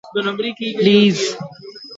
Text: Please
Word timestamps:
Please 0.81 1.37